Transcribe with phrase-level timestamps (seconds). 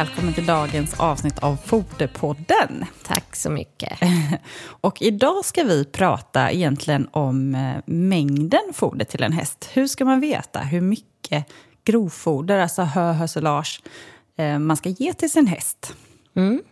[0.00, 2.84] Välkommen till dagens avsnitt av Foderpodden.
[3.04, 3.98] Tack så mycket.
[4.80, 9.70] Och idag ska vi prata egentligen om eh, mängden foder till en häst.
[9.72, 11.46] Hur ska man veta hur mycket
[11.84, 13.82] grovfoder, alltså hö, hösilage,
[14.38, 15.94] eh, man ska ge till sin häst?
[16.36, 16.62] Mm.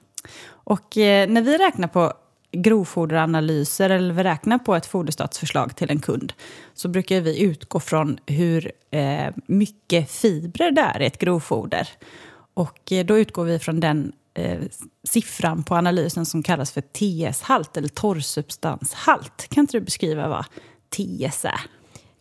[0.49, 2.13] Och eh, när vi räknar på
[2.53, 6.33] grovfoderanalyser eller vi räknar på ett foderstatsförslag till en kund
[6.75, 11.89] så brukar vi utgå från hur eh, mycket fibrer det är i ett grovfoder.
[12.59, 14.59] Och eh, då utgår vi från den eh,
[15.09, 19.47] siffran på analysen som kallas för TS-halt eller torrsubstanshalt.
[19.49, 20.45] Kan inte du beskriva vad
[20.89, 21.61] TS är?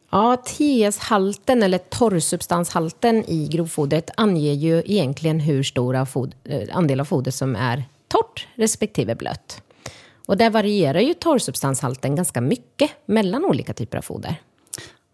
[0.10, 6.06] Ja, TS-halten eller torrsubstanshalten i grovfodret anger ju egentligen hur stor eh,
[6.72, 9.62] andel av fodret som är torrt respektive blött.
[10.26, 14.36] Och där varierar ju torrsubstanshalten ganska mycket mellan olika typer av foder.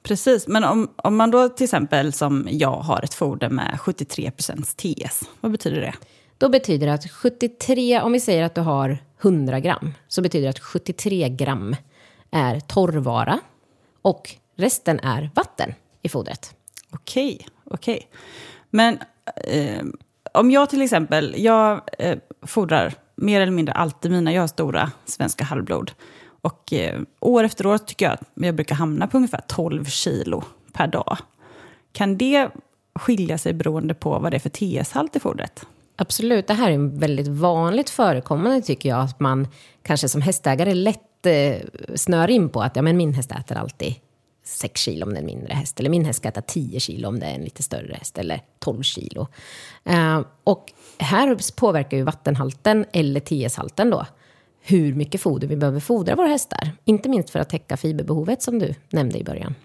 [0.03, 4.75] Precis, men om, om man då till exempel som jag har ett foder med 73%
[4.75, 5.93] TS, vad betyder det?
[6.37, 10.43] Då betyder det att 73, om vi säger att du har 100 gram, så betyder
[10.43, 11.75] det att 73 gram
[12.31, 13.39] är torrvara
[14.01, 16.55] och resten är vatten i fodret.
[16.91, 18.07] Okej, okej.
[18.69, 18.99] Men
[19.47, 19.83] eh,
[20.33, 24.91] om jag till exempel, jag eh, fodrar mer eller mindre alltid mina, jag har stora
[25.05, 25.91] svenska halvblod.
[26.43, 30.43] Och eh, år efter år tycker jag att jag brukar hamna på ungefär 12 kilo
[30.73, 31.17] per dag.
[31.91, 32.49] Kan det
[32.95, 35.65] skilja sig beroende på vad det är för TS-halt i fodret?
[35.95, 39.47] Absolut, det här är väldigt vanligt förekommande tycker jag, att man
[39.83, 41.55] kanske som hästägare lätt eh,
[41.95, 43.95] snör in på att ja, men min häst äter alltid
[44.43, 47.07] 6 kilo om det är en mindre häst, eller min häst ska äta 10 kilo
[47.07, 49.27] om det är en lite större häst, eller 12 kilo.
[49.83, 54.05] Eh, och här påverkar ju vattenhalten, eller TS-halten då,
[54.65, 56.71] hur mycket foder vi behöver fodra våra hästar.
[56.85, 59.55] Inte minst för att täcka fiberbehovet som du nämnde i början.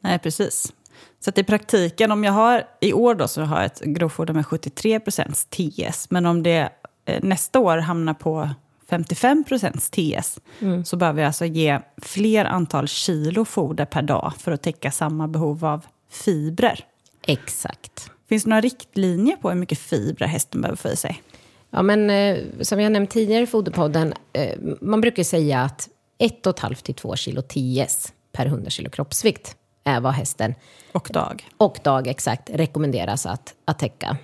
[0.00, 0.72] Nej, precis.
[1.20, 4.34] Så att i praktiken, om jag har i år då så har jag ett grovfoder
[4.34, 6.68] med 73% TS, men om det
[7.04, 8.50] eh, nästa år hamnar på
[8.88, 10.84] 55% TS mm.
[10.84, 15.28] så behöver jag alltså ge fler antal kilo foder per dag för att täcka samma
[15.28, 16.84] behov av fibrer.
[17.26, 18.10] Exakt.
[18.28, 21.22] Finns det några riktlinjer på hur mycket fibrer hästen behöver få i sig?
[21.70, 25.88] Ja, men eh, som jag nämnt tidigare i Foderpodden, eh, man brukar säga att
[26.18, 30.54] 1,5 till 2 kilo TS per 100 kilo kroppsvikt är vad hästen...
[30.92, 31.48] Och dag.
[31.56, 34.16] Och dag, exakt, rekommenderas att, att täcka.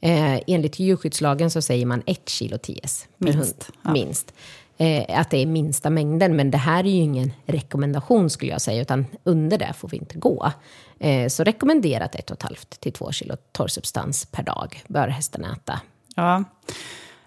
[0.00, 3.38] Eh, enligt djurskyddslagen så säger man 1 kilo TS per minst.
[3.38, 3.76] hund.
[3.82, 3.92] Ja.
[3.92, 4.34] Minst.
[4.76, 8.60] Eh, att det är minsta mängden, men det här är ju ingen rekommendation skulle jag
[8.60, 10.52] säga, utan under det får vi inte gå.
[10.98, 15.80] Eh, så rekommenderat 1,5 till 2 kilo torrsubstans per dag bör hästen äta.
[16.20, 16.44] Ja.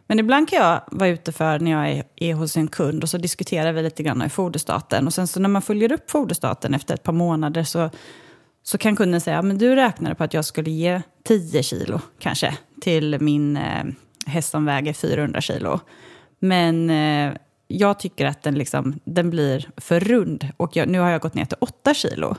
[0.07, 3.09] Men ibland kan jag vara ute för när jag är, är hos en kund och
[3.09, 5.07] så diskuterar vi lite grann i foderstaten.
[5.07, 7.89] Och sen så när man följer upp foderstaten efter ett par månader så,
[8.63, 12.57] så kan kunden säga, men du räknade på att jag skulle ge 10 kilo kanske
[12.81, 13.83] till min eh,
[14.25, 15.79] häst som väger 400 kilo.
[16.39, 17.33] Men eh,
[17.67, 21.33] jag tycker att den, liksom, den blir för rund och jag, nu har jag gått
[21.33, 22.35] ner till 8 kilo.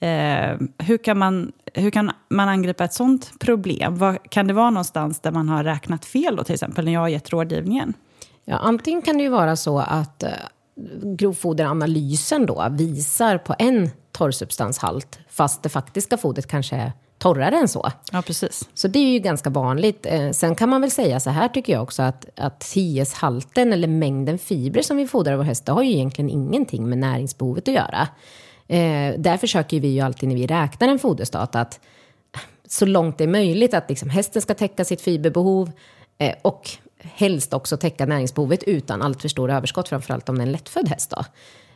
[0.00, 3.98] Eh, hur, kan man, hur kan man angripa ett sånt problem?
[3.98, 7.00] Vad, kan det vara någonstans där man har räknat fel, då, till exempel när jag
[7.00, 7.94] har gett rådgivningen?
[8.44, 10.30] Ja, antingen kan det ju vara så att eh,
[11.02, 17.90] grovfoderanalysen då visar på en torrsubstanshalt, fast det faktiska fodret kanske är torrare än så.
[18.12, 18.68] Ja, precis.
[18.74, 20.06] Så det är ju ganska vanligt.
[20.06, 23.88] Eh, sen kan man väl säga så här tycker jag också att, att TS-halten eller
[23.88, 27.74] mängden fibrer som vi fodrar vår häst, det har ju egentligen ingenting med näringsbehovet att
[27.74, 28.08] göra.
[28.68, 31.80] Eh, där försöker vi ju alltid när vi räknar en foderstat att
[32.68, 35.70] så långt det är möjligt att liksom hästen ska täcka sitt fiberbehov
[36.18, 40.46] eh, och helst också täcka näringsbehovet utan allt för stora överskott, framförallt om det är
[40.46, 41.12] en lättfödd häst.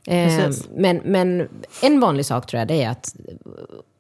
[0.06, 1.49] Eh, men, men
[1.82, 3.16] en vanlig sak tror jag det är att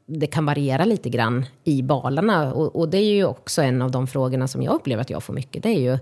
[0.06, 2.54] det kan variera lite grann i balarna.
[2.54, 5.22] Och, och, det är ju också en av de frågorna som jag upplever att jag
[5.22, 5.62] får mycket.
[5.62, 5.98] Det är ju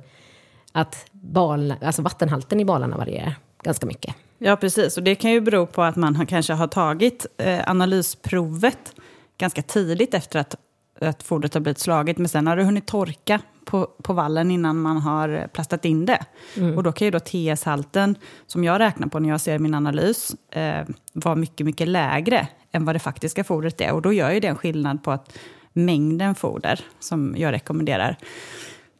[0.72, 4.14] att bal, alltså vattenhalten i balarna varierar ganska mycket.
[4.42, 4.96] Ja, precis.
[4.96, 8.94] Och det kan ju bero på att man har, kanske har tagit eh, analysprovet
[9.38, 10.54] ganska tidigt efter att,
[11.00, 12.18] att fodret har blivit slaget.
[12.18, 16.18] Men sen har det hunnit torka på, på vallen innan man har plastat in det.
[16.56, 16.76] Mm.
[16.76, 18.16] Och då kan ju då TS-halten,
[18.46, 22.84] som jag räknar på när jag ser min analys, eh, vara mycket, mycket lägre än
[22.84, 23.92] vad det faktiska fodret är.
[23.92, 25.38] Och då gör ju det en skillnad på att
[25.72, 28.16] mängden foder som jag rekommenderar.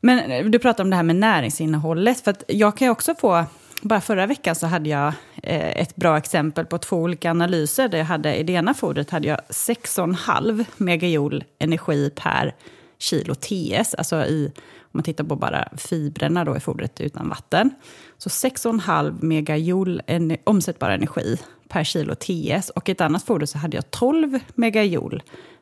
[0.00, 2.20] Men eh, du pratar om det här med näringsinnehållet.
[2.20, 3.44] För jag kan ju också få
[3.80, 5.12] bara förra veckan så hade jag
[5.42, 7.88] eh, ett bra exempel på två olika analyser.
[7.88, 12.54] Där jag hade, I det ena fodret hade jag 6,5 megajoule energi per
[12.98, 13.94] kilo TS.
[13.94, 17.70] Alltså i, om man tittar på bara fibrerna då i fodret utan vatten.
[18.18, 21.38] Så 6,5 megajoule en, omsättbar energi
[21.68, 22.70] per kilo TS.
[22.70, 25.20] Och i ett annat foder så hade jag 12 megajoule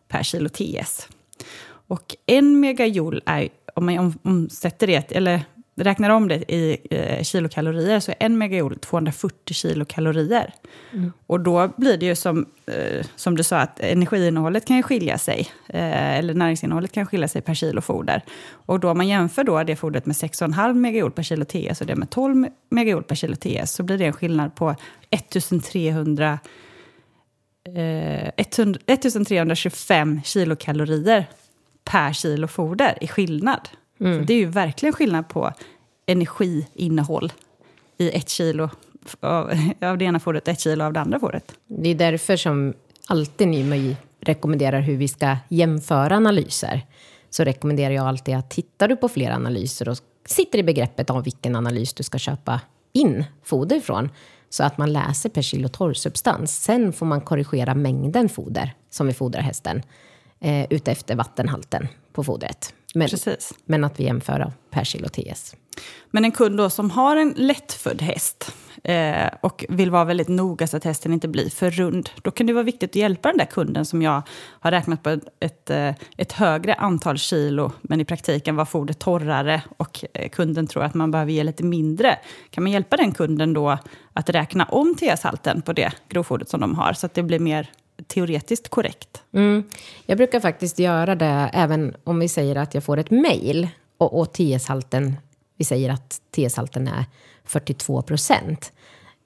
[0.08, 1.08] per kilo TS.
[1.88, 5.44] Och en megajoule är, om man omsätter det, eller
[5.78, 10.54] räknar om det i eh, kilokalorier så är en megajoule 240 kilokalorier.
[10.92, 11.12] Mm.
[11.26, 15.18] Och då blir det ju som, eh, som du sa, att energiinnehållet kan ju skilja
[15.18, 18.22] sig, eh, eller näringsinnehållet kan skilja sig per kilo foder.
[18.50, 21.86] Och då om man jämför då det fodret med 6,5 megajoule per kilo TS och
[21.86, 24.74] det med 12 megajoule per kilo TS så blir det en skillnad på
[25.10, 26.38] 1300
[27.76, 31.26] eh, 1325 kilokalorier
[31.84, 33.68] per kilo foder i skillnad.
[34.00, 34.26] Mm.
[34.26, 35.52] det är ju verkligen skillnad på
[36.06, 37.32] energiinnehåll
[37.98, 38.70] i ett kilo
[39.20, 41.52] av, av det ena fodret, ett kilo av det andra fodret.
[41.66, 42.74] Det är därför som
[43.06, 46.86] alltid NYMI rekommenderar hur vi ska jämföra analyser.
[47.30, 49.96] Så rekommenderar jag alltid att tittar du på flera analyser och
[50.26, 52.60] sitter i begreppet av vilken analys du ska köpa
[52.92, 54.10] in foder ifrån,
[54.50, 56.62] så att man läser per kilo torrsubstans.
[56.62, 59.82] Sen får man korrigera mängden foder som vi fodrar hästen
[60.40, 62.74] eh, utefter vattenhalten på fodret.
[62.94, 63.54] Men, Precis.
[63.64, 65.54] men att vi jämför per kilo TS.
[66.10, 68.52] Men en kund då som har en lättfödd häst
[68.84, 72.10] eh, och vill vara väldigt noga så att hästen inte blir för rund.
[72.22, 74.22] Då kan det vara viktigt att hjälpa den där kunden som jag
[74.60, 78.98] har räknat på ett, ett, eh, ett högre antal kilo men i praktiken var fodret
[78.98, 82.18] torrare och eh, kunden tror att man behöver ge lite mindre.
[82.50, 83.78] Kan man hjälpa den kunden då
[84.12, 87.70] att räkna om TS-halten på det grovfodret som de har så att det blir mer
[88.06, 89.22] teoretiskt korrekt.
[89.32, 89.64] Mm.
[90.06, 93.68] Jag brukar faktiskt göra det även om vi säger att jag får ett mejl
[93.98, 95.16] och, och TS-halten,
[95.56, 97.04] vi säger att TS-halten är
[97.44, 98.72] 42 procent.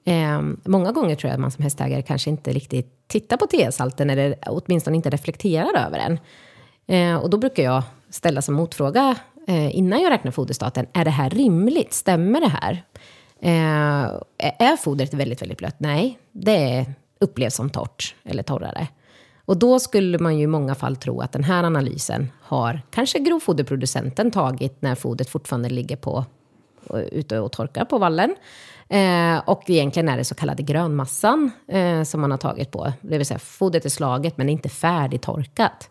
[0.05, 4.09] Eh, många gånger tror jag att man som hästägare kanske inte riktigt tittar på TS-halten
[4.09, 6.19] eller åtminstone inte reflekterar över den.
[6.87, 9.15] Eh, och då brukar jag ställa som motfråga
[9.47, 11.93] eh, innan jag räknar foderstaten, är det här rimligt?
[11.93, 12.83] Stämmer det här?
[13.41, 14.03] Eh,
[14.37, 15.75] är fodret väldigt, väldigt blött?
[15.77, 16.93] Nej, det är
[17.23, 18.87] upplevs som torrt eller torrare.
[19.45, 23.19] Och då skulle man ju i många fall tro att den här analysen har kanske
[23.19, 26.25] grovfoderproducenten tagit när fodret fortfarande ligger på,
[26.89, 28.35] eh, ute och torkar på vallen.
[28.89, 32.93] Eh, och egentligen är det så kallade grönmassan eh, som man har tagit på.
[33.01, 35.89] Det vill säga fodret är slaget men inte färdigtorkat.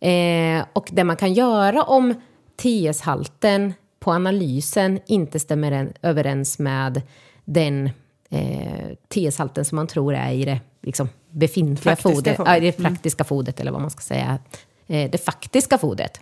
[0.00, 2.14] Eh, och det man kan göra om
[2.56, 7.02] TS-halten på analysen inte stämmer överens med
[7.44, 7.90] den
[8.34, 12.60] eh, TS-halten som man tror är i det liksom, befintliga fodret, foder.
[12.60, 12.90] det mm.
[12.90, 13.28] praktiska mm.
[13.28, 14.38] fodret, eller vad man ska säga,
[14.86, 16.20] eh, det faktiska fodret.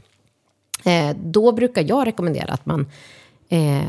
[0.85, 2.87] Eh, då brukar jag rekommendera att man
[3.49, 3.83] eh,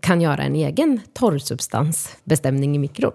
[0.00, 3.12] kan göra en egen torrsubstansbestämning i mikron.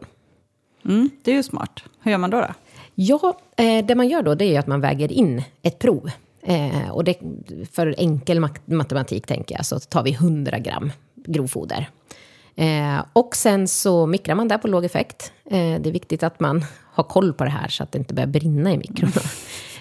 [0.86, 1.84] Mm, det är ju smart.
[2.02, 2.42] Hur gör man då?
[2.42, 2.54] då?
[2.96, 6.12] Ja, eh, det man gör då det är att man väger in ett prov.
[6.42, 7.20] Eh, och det,
[7.72, 11.90] för enkel matematik tänker jag så tar vi 100 gram grovfoder.
[12.56, 15.34] Eh, och sen så mikrar man där på låg effekt.
[15.46, 18.14] Eh, det är viktigt att man har koll på det här så att det inte
[18.14, 19.12] börjar brinna i mikron.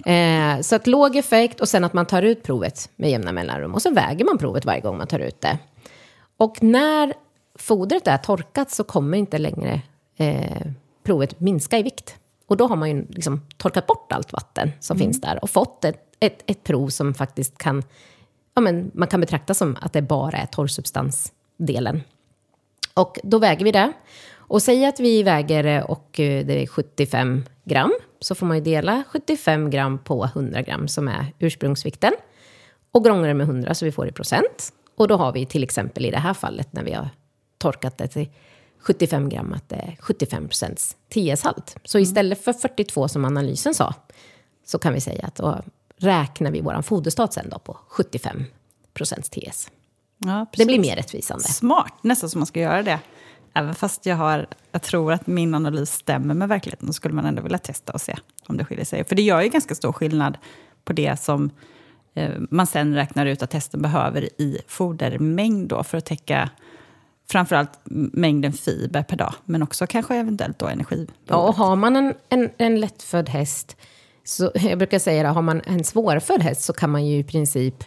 [0.15, 3.75] eh, så att låg effekt och sen att man tar ut provet med jämna mellanrum.
[3.75, 5.59] Och så väger man provet varje gång man tar ut det.
[6.37, 7.15] Och när
[7.59, 9.81] fodret är torkat så kommer inte längre
[10.17, 10.67] eh,
[11.05, 12.17] provet minska i vikt.
[12.47, 15.07] Och då har man ju liksom torkat bort allt vatten som mm.
[15.07, 17.83] finns där och fått ett, ett, ett prov som faktiskt kan,
[18.55, 22.03] ja men man kan betrakta som att det bara är torrsubstansdelen.
[22.95, 23.93] Och då väger vi det.
[24.37, 27.95] Och säg att vi väger och eh, det är 75 gram.
[28.21, 32.13] Så får man ju dela 75 gram på 100 gram som är ursprungsvikten.
[32.93, 34.73] Och gånger det med 100 så vi får i procent.
[34.97, 37.09] Och då har vi till exempel i det här fallet när vi har
[37.59, 38.29] torkat det till
[38.79, 41.77] 75 gram att det är 75 procents TS-halt.
[41.85, 42.03] Så mm.
[42.03, 43.95] istället för 42 som analysen sa
[44.67, 45.63] så kan vi säga att då
[45.97, 48.45] räknar vi vår foderstat sen då på 75
[48.95, 49.71] procents TS.
[50.25, 51.45] Ja, det blir mer rättvisande.
[51.45, 52.99] Smart, nästan som man ska göra det.
[53.55, 57.25] Även fast jag, har, jag tror att min analys stämmer med verkligheten, så skulle man
[57.25, 58.17] ändå vilja testa och se
[58.47, 59.05] om det skiljer sig.
[59.05, 60.39] För det gör ju ganska stor skillnad
[60.85, 61.51] på det som
[62.15, 66.51] eh, man sen räknar ut att hästen behöver i fodermängd då, för att täcka
[67.31, 67.81] framförallt
[68.13, 71.07] mängden fiber per dag, men också kanske eventuellt då energi.
[71.27, 73.77] Ja, och har man en, en, en lättfödd häst,
[74.25, 77.25] så, jag brukar säga det, har man en svårfödd häst så kan man ju i
[77.25, 77.85] princip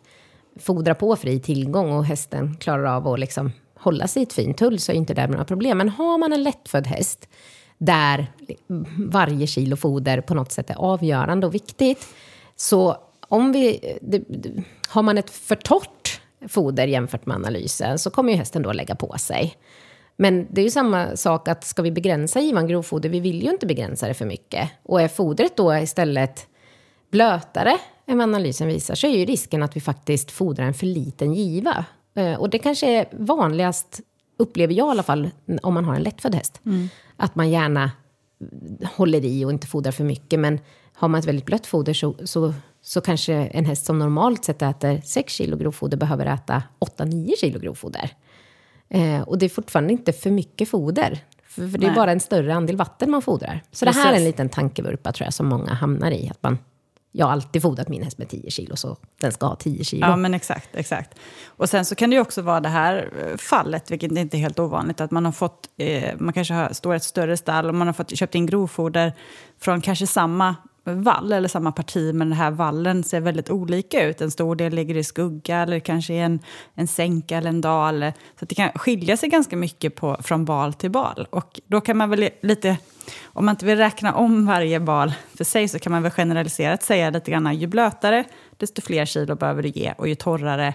[0.59, 4.59] fodra på fri tillgång och hästen klarar av att liksom hålla sig i ett fint
[4.59, 5.77] hull så är inte det några problem.
[5.77, 7.29] Men har man en lättfödd häst
[7.77, 8.31] där
[8.97, 12.07] varje kilo foder på något sätt är avgörande och viktigt,
[12.55, 12.97] så
[13.27, 14.23] om vi, det,
[14.87, 18.95] har man ett för torrt foder jämfört med analysen så kommer ju hästen då lägga
[18.95, 19.57] på sig.
[20.15, 23.49] Men det är ju samma sak att ska vi begränsa givan grovfoder, vi vill ju
[23.49, 24.69] inte begränsa det för mycket.
[24.83, 26.47] Och är fodret då istället
[27.11, 30.85] blötare än vad analysen visar så är ju risken att vi faktiskt fodrar en för
[30.85, 31.85] liten giva.
[32.15, 34.01] Eh, och det kanske är vanligast,
[34.37, 35.29] upplever jag i alla fall,
[35.61, 36.61] om man har en lättfödd häst.
[36.65, 36.89] Mm.
[37.17, 37.91] Att man gärna
[38.95, 40.39] håller i och inte fodrar för mycket.
[40.39, 40.59] Men
[40.93, 44.61] har man ett väldigt blött foder så, så, så kanske en häst som normalt sett
[44.61, 46.63] äter 6 kilo grovfoder behöver äta
[46.97, 48.11] 8-9 kilo grovfoder.
[48.89, 51.19] Eh, och det är fortfarande inte för mycket foder.
[51.43, 53.63] För, för det är bara en större andel vatten man fodrar.
[53.71, 54.03] Så Precis.
[54.03, 56.29] det här är en liten tankevurpa tror jag som många hamnar i.
[56.29, 56.57] Att man,
[57.17, 60.07] jag har alltid fodrat min häst med 10 kilo, så den ska ha 10 kilo.
[60.07, 60.75] Ja, men exakt.
[60.75, 61.19] exakt.
[61.47, 64.39] Och sen så kan det ju också vara det här eh, fallet, vilket inte är
[64.39, 67.75] helt ovanligt, att man har fått, eh, man kanske har, står ett större stall och
[67.75, 69.13] man har fått, köpt in grovfoder
[69.59, 70.55] från kanske samma
[70.93, 74.21] vall eller samma parti, men den här vallen ser väldigt olika ut.
[74.21, 76.39] En stor del ligger i skugga eller kanske i en,
[76.75, 78.11] en sänka eller en dal.
[78.39, 81.27] Så det kan skilja sig ganska mycket på, från bal till bal.
[81.29, 82.77] Och då kan man väl lite,
[83.23, 86.83] om man inte vill räkna om varje bal för sig så kan man väl generaliserat
[86.83, 88.23] säga lite grann, ju blötare
[88.57, 90.73] desto fler kilo behöver du ge och ju torrare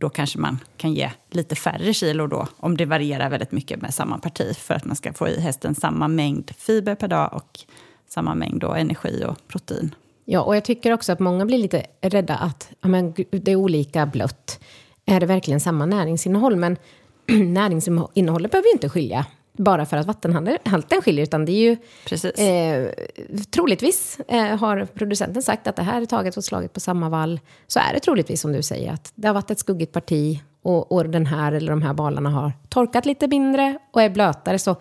[0.00, 3.94] då kanske man kan ge lite färre kilo då, om det varierar väldigt mycket med
[3.94, 7.60] samma parti för att man ska få i hästen samma mängd fiber per dag och
[8.08, 9.94] samma mängd då, energi och protein.
[10.24, 13.56] Ja, och jag tycker också att många blir lite rädda att ja, men, det är
[13.56, 14.60] olika blött.
[15.06, 16.56] Är det verkligen samma näringsinnehåll?
[16.56, 16.76] Men
[17.52, 19.26] näringsinnehållet behöver ju inte skilja
[19.58, 21.76] bara för att vattenhalten skiljer, utan det är ju...
[22.06, 22.38] Precis.
[22.38, 22.90] Eh,
[23.50, 27.40] troligtvis eh, har producenten sagt att det här är taget och slaget på samma vall.
[27.66, 30.92] Så är det troligtvis som du säger, att det har varit ett skuggigt parti och,
[30.92, 34.58] och den här eller de här balarna har torkat lite mindre och är blötare.
[34.58, 34.76] Så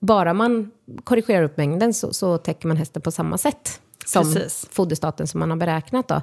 [0.00, 0.70] bara man
[1.04, 4.66] korrigerar upp mängden så, så täcker man hästen på samma sätt som Precis.
[4.70, 6.08] foderstaten som man har beräknat.
[6.08, 6.20] Då.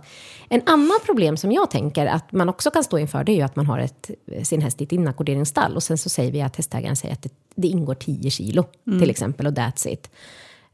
[0.49, 3.41] En annan problem som jag tänker att man också kan stå inför det är ju
[3.41, 4.11] att man har ett,
[4.43, 7.31] sin häst i ett inackorderingsstall och sen så säger vi att hästägaren säger att det,
[7.55, 8.99] det ingår 10 kilo mm.
[8.99, 10.09] till exempel och that's it.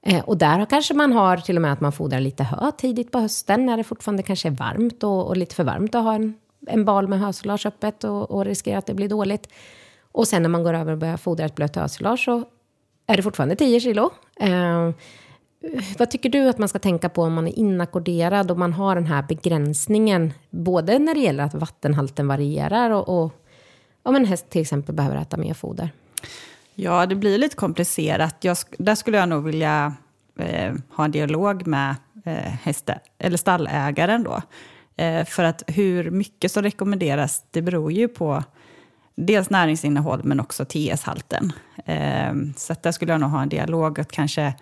[0.02, 3.12] Eh, och där kanske man har till och med att man fodrar lite hö tidigt
[3.12, 6.14] på hösten när det fortfarande kanske är varmt och, och lite för varmt att ha
[6.14, 6.34] en,
[6.68, 9.48] en bal med hösilage öppet och, och riskera att det blir dåligt.
[10.12, 12.44] Och sen när man går över och börjar fodra ett blött hösilage så
[13.08, 14.12] är det fortfarande 10 kilo.
[14.40, 14.92] Eh,
[15.98, 18.96] vad tycker du att man ska tänka på om man är inackorderad och man har
[18.96, 23.34] den här begränsningen, både när det gäller att vattenhalten varierar och, och
[24.04, 25.90] om en häst till exempel behöver äta mer foder?
[26.76, 28.36] Ja, det blir lite komplicerat.
[28.40, 29.94] Jag, där skulle jag nog vilja
[30.40, 31.96] eh, ha en dialog med
[32.26, 34.42] eh, häste, eller stallägaren då.
[34.96, 38.44] Eh, för att hur mycket som rekommenderas, det beror ju på
[39.16, 41.52] dels näringsinnehåll men också TS-halten.
[41.86, 44.54] Eh, så där skulle jag nog ha en dialog att kanske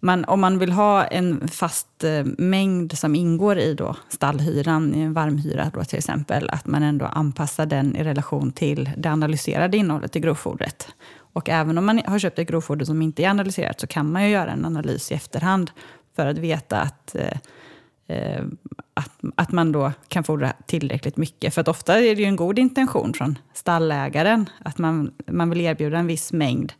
[0.00, 5.00] man, om man vill ha en fast eh, mängd som ingår i då stallhyran, i
[5.00, 9.76] en varmhyra då till exempel, att man ändå anpassar den i relation till det analyserade
[9.76, 10.88] innehållet i grovfodret.
[11.32, 14.24] Och även om man har köpt ett grovfoder som inte är analyserat så kan man
[14.24, 15.70] ju göra en analys i efterhand
[16.16, 17.38] för att veta att eh,
[18.06, 18.44] eh,
[18.94, 21.54] att, att man då kan fodra tillräckligt mycket.
[21.54, 25.60] För att ofta är det ju en god intention från stallägaren att man, man vill
[25.60, 26.72] erbjuda en viss mängd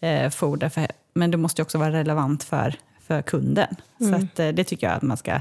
[0.00, 0.68] eh, foder.
[0.68, 3.76] För, men det måste också vara relevant för, för kunden.
[4.00, 4.12] Mm.
[4.12, 5.40] Så att, eh, det tycker jag att man ska...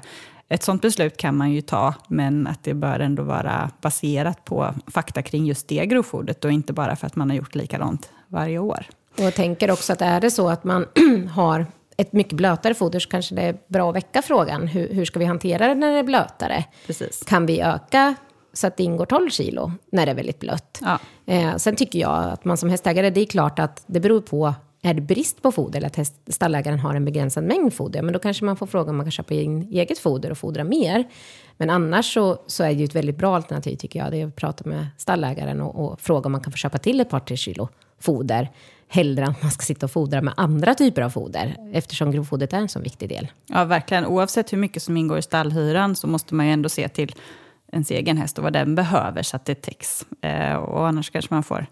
[0.49, 4.73] Ett sånt beslut kan man ju ta, men att det bör ändå vara baserat på
[4.87, 8.59] fakta kring just det grovfodret och inte bara för att man har gjort likadant varje
[8.59, 8.85] år.
[9.17, 10.85] Och jag tänker också att är det så att man
[11.33, 11.65] har
[11.97, 14.67] ett mycket blötare foder så kanske det är bra att väcka frågan.
[14.67, 16.65] Hur, hur ska vi hantera det när det är blötare?
[16.87, 17.23] Precis.
[17.27, 18.15] Kan vi öka
[18.53, 20.79] så att det ingår 12 kilo när det är väldigt blött?
[20.81, 20.99] Ja.
[21.25, 24.53] Eh, sen tycker jag att man som hästägare, det är klart att det beror på
[24.85, 28.13] är det brist på foder eller att häst, stallägaren har en begränsad mängd foder, men
[28.13, 31.03] då kanske man får fråga om man kan köpa in eget foder och fodra mer.
[31.57, 34.11] Men annars så, så är det ju ett väldigt bra alternativ tycker jag.
[34.11, 36.99] Det är att prata med stallägaren och, och fråga om man kan få köpa till
[36.99, 37.69] ett par, tre kilo
[38.03, 38.49] foder
[38.87, 42.53] hellre än att man ska sitta och fodra med andra typer av foder, eftersom grovfodret
[42.53, 43.27] är en så viktig del.
[43.47, 44.05] Ja, verkligen.
[44.05, 47.15] Oavsett hur mycket som ingår i stallhyran så måste man ju ändå se till
[47.71, 50.05] ens egen häst och vad den behöver så att det täcks.
[50.21, 51.65] Eh, och annars kanske man får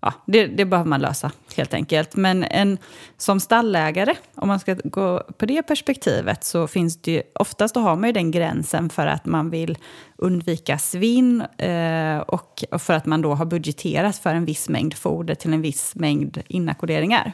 [0.00, 2.16] ja, det, det, behöver man lösa helt enkelt.
[2.16, 2.78] Men en,
[3.16, 7.96] som stallägare, om man ska gå på det perspektivet, så finns det ju, oftast har
[7.96, 9.78] man ju den gränsen för att man vill
[10.16, 14.94] undvika svinn eh, och, och, för att man då har budgeterat för en viss mängd
[14.94, 17.32] foder till en viss mängd inackorderingar.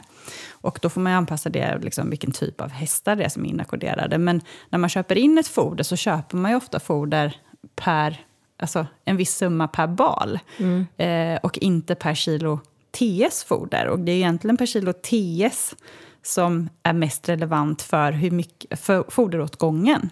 [0.51, 3.49] Och då får man anpassa det, liksom, vilken typ av hästar det är som är
[3.49, 4.17] inackorderade.
[4.17, 7.35] Men när man köper in ett foder så köper man ju ofta foder
[7.75, 8.25] per
[8.57, 10.85] alltså en viss summa per bal mm.
[10.97, 12.59] eh, och inte per kilo
[12.91, 13.87] TS-foder.
[13.87, 15.75] Och det är egentligen per kilo TS
[16.23, 20.09] som är mest relevant för, hur mycket, för foderåtgången.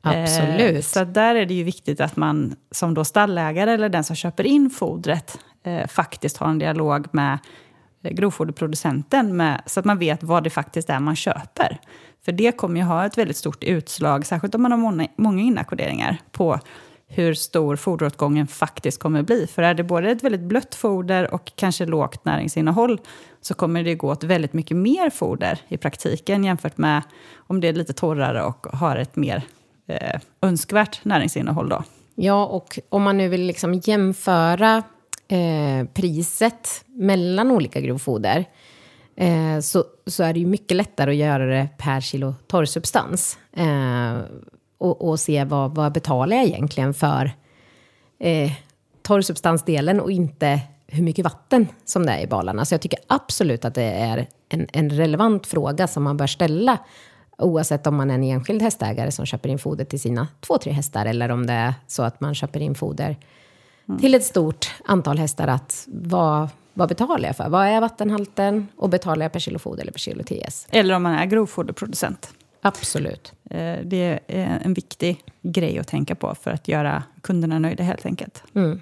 [0.00, 0.76] Absolut.
[0.76, 4.16] Eh, så där är det ju viktigt att man som då stallägare eller den som
[4.16, 7.38] köper in fodret eh, faktiskt har en dialog med
[8.02, 11.78] eh, grovfoderproducenten med, så att man vet vad det faktiskt är man köper.
[12.24, 15.42] För det kommer ju ha ett väldigt stort utslag, särskilt om man har många, många
[15.42, 16.60] inackorderingar, på
[17.08, 19.46] hur stor foderåtgången faktiskt kommer bli.
[19.46, 23.00] För är det både ett väldigt blött foder och kanske lågt näringsinnehåll
[23.40, 27.02] så kommer det gå åt väldigt mycket mer foder i praktiken jämfört med
[27.36, 29.42] om det är lite torrare och har ett mer
[29.86, 31.68] eh, önskvärt näringsinnehåll.
[31.68, 31.84] Då.
[32.14, 34.82] Ja, och om man nu vill liksom jämföra
[35.28, 38.44] eh, priset mellan olika grovfoder
[39.16, 43.38] eh, så, så är det ju mycket lättare att göra det per kilo torrsubstans.
[43.52, 44.18] Eh,
[44.78, 47.32] och, och se vad, vad betalar jag egentligen för
[48.18, 48.52] eh,
[49.02, 52.64] torrsubstansdelen och inte hur mycket vatten som det är i balarna.
[52.64, 56.78] Så jag tycker absolut att det är en, en relevant fråga som man bör ställa
[57.38, 60.72] oavsett om man är en enskild hästägare som köper in foder till sina två, tre
[60.72, 63.16] hästar eller om det är så att man köper in foder
[63.88, 64.00] mm.
[64.00, 65.48] till ett stort antal hästar.
[65.48, 67.48] Att vad, vad betalar jag för?
[67.48, 68.68] Vad är vattenhalten?
[68.76, 70.66] Och betalar jag per kilo foder eller per kilo TS?
[70.70, 72.30] Eller om man är grovfoderproducent.
[72.60, 73.32] Absolut.
[73.50, 78.06] Eh, det är en viktig grej att tänka på för att göra kunderna nöjda helt
[78.06, 78.42] enkelt.
[78.54, 78.80] Mm.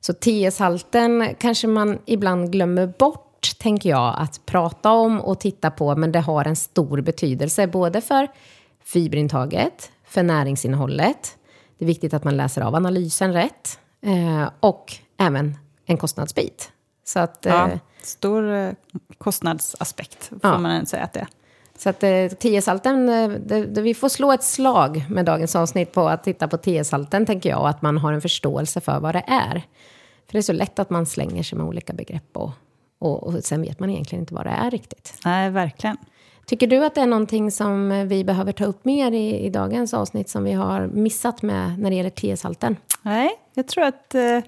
[0.00, 5.96] Så TS-halten kanske man ibland glömmer bort, tänker jag, att prata om och titta på,
[5.96, 8.28] men det har en stor betydelse både för
[8.84, 11.36] fiberintaget, för näringsinnehållet.
[11.78, 16.72] Det är viktigt att man läser av analysen rätt eh, och även en kostnadsbit.
[17.04, 18.74] Så att, ja, eh, stor
[19.18, 20.58] kostnadsaspekt får ja.
[20.58, 21.28] man säga att det är.
[21.78, 26.24] Så att eh, TS-salten, eh, vi får slå ett slag med dagens avsnitt på att
[26.24, 29.62] titta på TS-salten, tänker jag, och att man har en förståelse för vad det är.
[30.26, 32.50] För det är så lätt att man slänger sig med olika begrepp och,
[32.98, 35.14] och, och sen vet man egentligen inte vad det är riktigt.
[35.24, 35.96] Nej, verkligen.
[36.46, 39.94] Tycker du att det är någonting som vi behöver ta upp mer i, i dagens
[39.94, 42.76] avsnitt som vi har missat med när det gäller TS-halten?
[43.02, 44.38] Nej, jag tror att eh,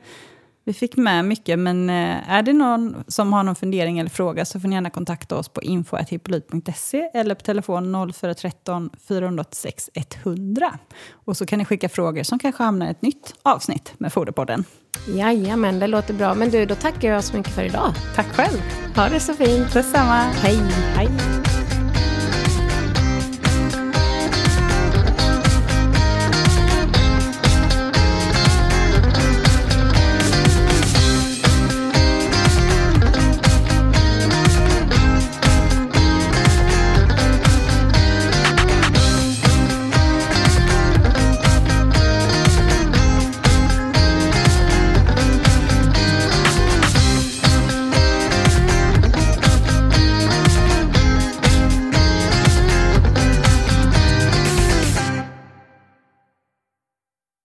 [0.66, 4.44] vi fick med mycket, men eh, är det någon som har någon fundering eller fråga
[4.44, 10.78] så får ni gärna kontakta oss på info.hippolyt.se eller på telefon 0413 486 100.
[11.12, 14.64] Och så kan ni skicka frågor som kanske hamnar i ett nytt avsnitt med Foderpodden.
[15.08, 16.34] Jajamän, det låter bra.
[16.34, 17.94] Men du, då tackar jag så mycket för idag.
[18.14, 18.58] Tack själv.
[18.96, 19.72] Ha det så fint.
[19.72, 20.22] Detsamma.
[20.22, 20.58] Hej.
[20.94, 21.35] Hej.